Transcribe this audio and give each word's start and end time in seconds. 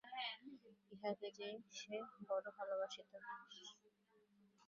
ইহাকে 0.91 1.27
যে 1.37 1.49
সে 1.71 1.95
বড়ো 2.27 2.49
ভালোবাসিত। 2.57 3.11